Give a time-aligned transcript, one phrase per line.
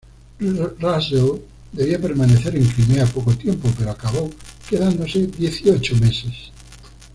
[0.81, 1.41] Russell
[1.71, 4.31] debía permanecer en Crimea poco tiempo, pero acabó
[4.67, 6.51] quedándose dieciocho meses.